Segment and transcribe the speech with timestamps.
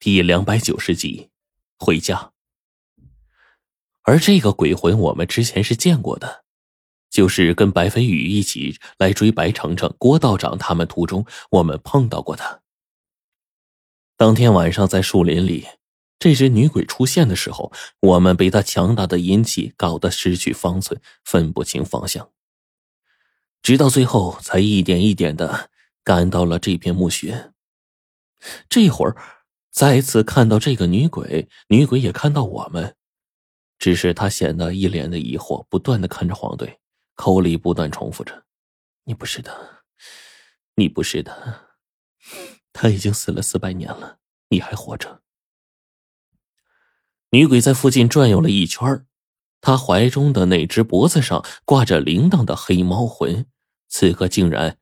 [0.00, 1.28] 第两百九十集，
[1.78, 2.32] 回家。
[4.00, 6.42] 而这个鬼魂，我们之前是见过的，
[7.10, 12.62] 就是跟白飞宇一起来追白程程、郭道长他们途中，我们碰到过他。
[14.16, 15.66] 当天晚上在树林里，
[16.18, 17.70] 这只女鬼出现的时候，
[18.00, 22.30] 我们被她强大的阴气搞得失去方寸，分不清方向，
[23.60, 25.68] 直到最后才一点一点的
[26.02, 27.52] 赶到了这片墓穴。
[28.70, 29.14] 这会儿。
[29.70, 32.96] 再次看到这个女鬼，女鬼也看到我们，
[33.78, 36.80] 只是她显得一脸的疑惑，不断的看着黄队，
[37.14, 38.44] 口里不断重复着
[39.04, 39.84] ：“你不是的，
[40.74, 41.68] 你不是的，
[42.72, 45.22] 他已经死了四百年了，你还活着。”
[47.30, 49.06] 女鬼在附近转悠了一圈，
[49.60, 53.46] 她怀中的那只脖子上挂着铃铛的黑猫魂，
[53.88, 54.78] 此刻竟然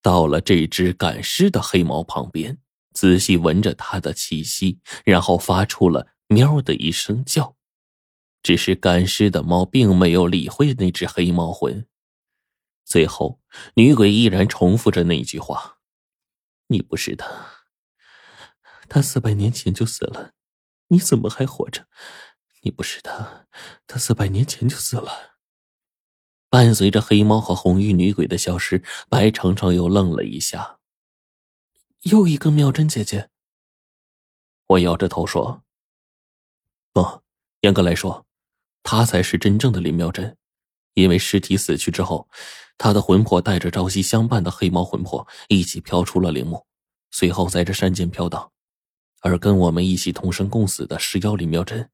[0.00, 2.61] 到了这只赶尸的黑猫旁边。
[2.92, 7.56] 仔细闻着它的气息，然后发出了“喵”的一声叫。
[8.42, 11.86] 只是赶尸的猫并没有理会那只黑猫魂。
[12.84, 13.40] 最后，
[13.74, 15.78] 女鬼依然重复着那句话
[16.66, 17.28] ：“你不是他，
[18.88, 20.32] 他四百年前就死了，
[20.88, 21.86] 你怎么还活着？
[22.62, 23.46] 你不是他，
[23.86, 25.36] 他四百年前就死了。”
[26.50, 30.80] 伴随着黑猫和红衣女鬼的消失，白程程又愣了一下。
[32.02, 33.30] 又一个妙珍姐姐。
[34.66, 35.62] 我摇着头说
[36.92, 37.22] ：“不，
[37.60, 38.26] 严格来说，
[38.82, 40.36] 她才是真正的林妙珍，
[40.94, 42.28] 因为尸体死去之后，
[42.76, 46.66] 她的魂魄带着朝夕相伴的黑猫魂魄一起飘出了陵墓，
[47.12, 48.50] 随后在这山间飘荡。
[49.20, 51.88] 而跟我们一起同生共死的尸妖林妙珍，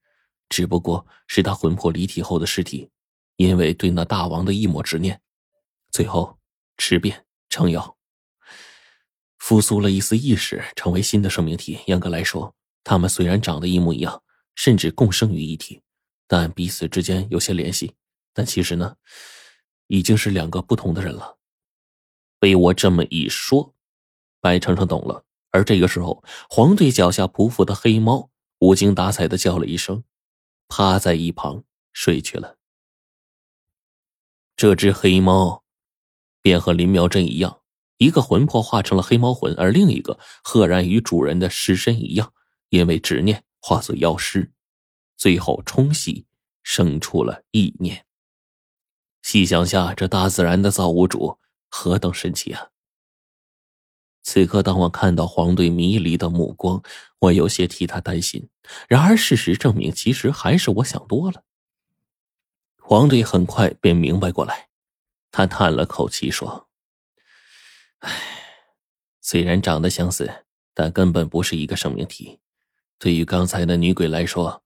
[0.48, 2.90] 只不过是她魂魄离体后的尸体，
[3.36, 5.20] 因为对那大王的一抹执念，
[5.90, 6.38] 最后
[6.78, 7.96] 吃变成妖。”
[9.48, 11.78] 复苏了一丝意识，成为新的生命体。
[11.86, 12.54] 严格来说，
[12.84, 14.22] 他们虽然长得一模一样，
[14.54, 15.80] 甚至共生于一体，
[16.26, 17.94] 但彼此之间有些联系。
[18.34, 18.96] 但其实呢，
[19.86, 21.38] 已经是两个不同的人了。
[22.38, 23.74] 被我这么一说，
[24.42, 25.24] 白程程懂了。
[25.50, 28.28] 而这个时候，黄队脚下匍匐的黑猫
[28.58, 30.04] 无精打采的叫了一声，
[30.68, 31.64] 趴在一旁
[31.94, 32.58] 睡去了。
[34.54, 35.64] 这只黑猫
[36.42, 37.62] 便和林苗珍一样。
[37.98, 42.32] 一个魂魄化成了黑猫魂，而另一个赫然与主人的尸身一样，
[42.70, 44.52] 因为执念化作妖尸，
[45.16, 46.26] 最后冲洗
[46.62, 48.06] 生出了意念。
[49.22, 51.38] 细想下，这大自然的造物主
[51.68, 52.68] 何等神奇啊！
[54.22, 56.82] 此刻，当我看到黄队迷离的目光，
[57.18, 58.48] 我有些替他担心。
[58.86, 61.42] 然而，事实证明，其实还是我想多了。
[62.80, 64.68] 黄队很快便明白过来，
[65.32, 66.67] 他叹了口气说。
[68.00, 68.10] 唉，
[69.20, 70.44] 虽然长得相似，
[70.74, 72.38] 但根本不是一个生命体。
[72.98, 74.62] 对于刚才的女鬼来说，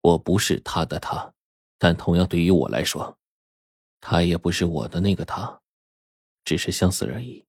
[0.00, 1.32] 我不是她的她，
[1.78, 3.18] 但同样对于我来说，
[4.00, 5.60] 她也不是我的那个她，
[6.44, 7.46] 只是相似而已。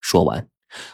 [0.00, 0.48] 说完，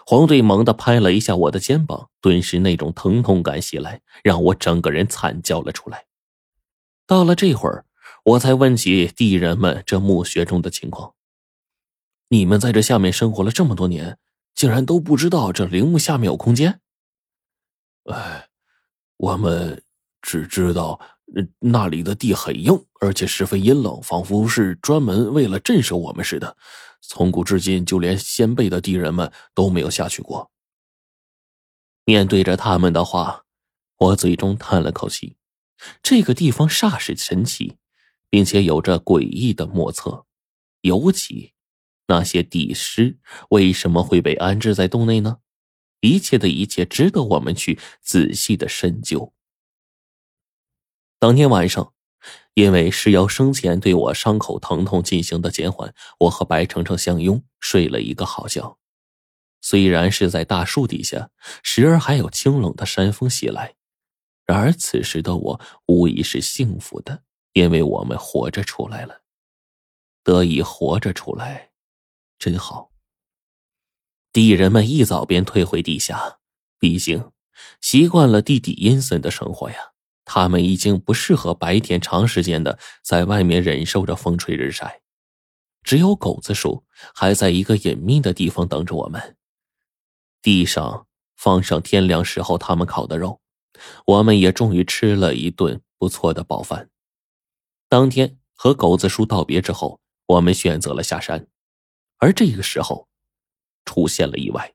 [0.06, 6.06] 黄队猛地拍了一下我的肩膀，顿时那种疼痛感袭来，让我整个人惨叫了出来。
[7.06, 7.84] 到了这会儿，
[8.24, 11.14] 我才问起地人们这墓穴中的情况。
[12.32, 14.16] 你们在这下面生活了这么多年，
[14.54, 16.80] 竟然都不知道这陵墓下面有空间？
[18.04, 18.48] 哎，
[19.16, 19.82] 我们
[20.22, 21.00] 只知道
[21.58, 26.56] 那里的地很硬，而且十分阴冷，仿佛是专门为了震慑我们似的。
[27.00, 30.52] 从古至今，就连先辈的地人们都没有下去过。
[32.04, 33.44] 面对着他们的话，
[33.96, 35.36] 我最终叹了口气。
[36.00, 37.76] 这个地方煞是神奇，
[38.28, 40.26] 并且有着诡异的莫测，
[40.82, 41.54] 尤其。
[42.10, 45.38] 那些地尸为什么会被安置在洞内呢？
[46.00, 49.32] 一切的一切值得我们去仔细的深究。
[51.20, 51.94] 当天晚上，
[52.54, 58.76] 因为石妖生前对我伤口疼痛进行的减缓，我和白程程相拥睡了一个好觉。
[59.60, 61.30] 虽然是在大树底下，
[61.62, 63.76] 时而还有清冷的山风袭来，
[64.46, 67.22] 然而此时的我无疑是幸福的，
[67.52, 69.20] 因为我们活着出来了，
[70.24, 71.69] 得以活着出来。
[72.40, 72.90] 真好。
[74.32, 76.38] 地人们一早便退回地下，
[76.78, 77.30] 毕竟
[77.80, 79.92] 习惯了地底阴森的生活呀。
[80.24, 85.02] 他们已经不适合白天长时间的在外面忍受着风吹日晒。
[85.82, 86.84] 只有狗子叔
[87.14, 89.36] 还在一个隐秘的地方等着我们。
[90.40, 93.40] 地上放上天亮时候他们烤的肉，
[94.06, 96.90] 我们也终于吃了一顿不错的饱饭。
[97.88, 101.48] 当天和狗子叔道别之后，我们选择了下山。
[102.20, 103.08] 而这个时候，
[103.84, 104.72] 出现了意外。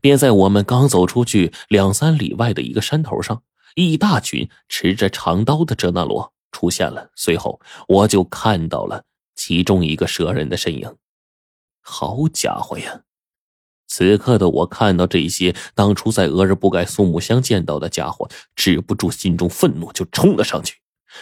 [0.00, 3.42] 便在我们刚走出去两三里外的一个山头上，
[3.74, 7.10] 一大群持着长刀的哲那罗出现了。
[7.14, 9.04] 随后，我就看到了
[9.34, 10.96] 其中一个蛇人的身影。
[11.82, 13.02] 好家伙呀！
[13.86, 20.80] 此刻的我看到这些当初在俄日布盖苏木乡见到的家伙，止不住心中愤怒，就冲了上去。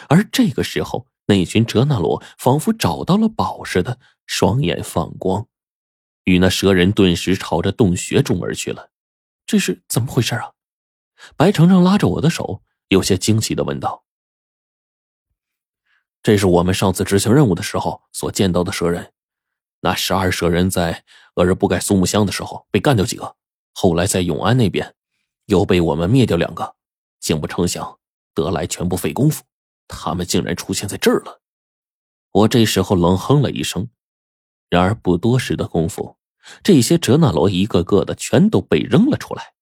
[0.09, 5.47] 而这个时候，那群哲那罗仿佛找到了宝似的，双眼放光，
[6.25, 8.91] 与那蛇人顿时朝着洞穴中而去了。
[9.47, 10.53] 这是怎么回事啊？
[11.37, 14.05] 白程程拉着我的手，有些惊奇的问道
[16.23, 19.13] ：“这是我们上次执行任务的时候所见到的蛇人。”
[19.81, 21.05] 那十二蛇人在
[21.35, 23.37] 俄日布盖苏木乡的时候被干掉几个，
[23.75, 24.95] 后来在永安那边
[25.45, 26.75] 又被我们灭掉两个，
[27.21, 27.99] 竟不成想
[28.33, 29.45] 得来全不费功夫，
[29.87, 31.43] 他们竟然出现在这儿了。
[32.33, 33.91] 我这时候冷哼了一声，
[34.75, 36.17] 然而不多时的功夫，
[36.65, 39.53] 这些哲那罗一个个的全都被扔了出来。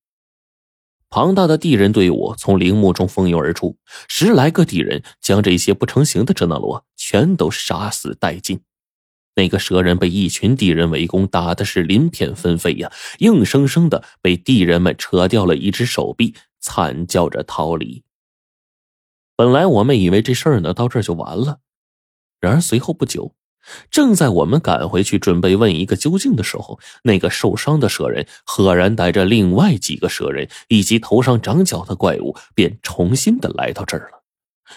[1.10, 3.76] 庞大的地人队伍从陵墓中蜂拥而出，
[4.08, 8.62] 十来个地人将这些不成形的哲那罗全都杀死殆尽。
[9.34, 18.02] 那个蛇人被一群地人围攻，打的是鳞片纷飞呀，硬生生的被地人们扯掉了一只手臂，惨叫着逃离。
[19.36, 21.58] 本来我们以为这事儿呢到这就完了，
[22.40, 23.34] 然而随后不久，
[23.90, 34.22] 正在我们赶回去准备问一个究竟的时候，那个受伤的蛇人赫然带着另外几个蛇人以及头上长角的怪物，便重新的来到这儿了。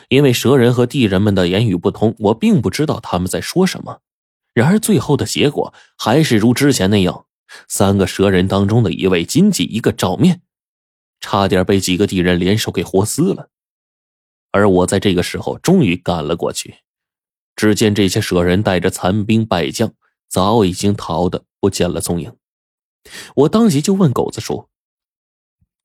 [0.10, 4.02] 因为蛇人和地人们的言语不通，我并不知道他们在说什么。
[4.54, 7.26] 然而，最后的结果还是如之前那样，
[7.68, 10.42] 三个蛇人当中的一位仅仅一个照面，
[11.20, 13.50] 差点被几个地人联手给活撕了。
[14.52, 16.76] 而我在这个时候终于赶了过去，
[17.56, 19.94] 只见这些舍人带着残兵败将，
[20.28, 22.36] 早已经逃得不见了踪影。
[23.36, 24.70] 我当即就问狗子说：“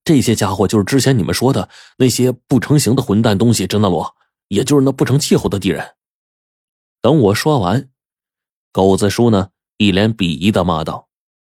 [0.05, 1.69] 这些家伙就是之前你们说的
[1.99, 4.17] 那些不成形的混蛋东西，真的罗，
[4.49, 5.94] 也就是那不成气候的敌人。”
[7.00, 7.88] 等我说完。
[8.73, 11.08] 狗子叔呢，一脸鄙夷的骂道：“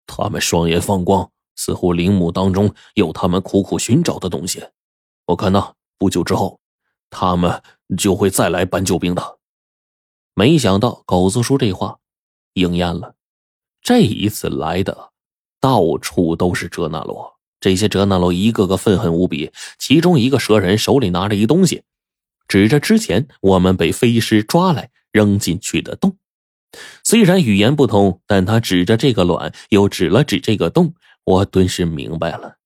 [0.06, 4.64] 他们双眼放光，似乎陵墓当中有他们苦苦寻找的东西。
[5.26, 6.60] 我看呢，不久之后，
[7.10, 7.62] 他们
[7.96, 9.37] 就会再来搬救兵的。”
[10.38, 11.98] 没想到狗子叔这话
[12.52, 13.16] 应验了，
[13.82, 15.10] 这一次来的
[15.60, 17.34] 到处都是哲那罗。
[17.58, 19.50] 这些哲那罗一个个愤恨无比，
[19.80, 21.82] 其中一个蛇人手里拿着一东西，
[22.46, 26.16] 指着之前我们被飞尸抓来扔进去的洞。
[27.02, 30.94] 虽然语言不通，但他指着这个卵，又指了指这个洞，
[31.24, 32.57] 我顿时明白了。